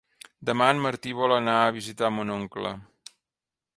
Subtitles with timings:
[0.49, 2.73] Demà en Martí vol anar a visitar mon oncle.